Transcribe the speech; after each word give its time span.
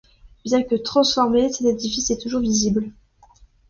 Bien 0.45 0.63
que 0.63 0.73
transformé, 0.73 1.51
cet 1.53 1.67
édifice 1.67 2.09
est 2.09 2.17
toujours 2.19 2.41
visible. 2.41 2.89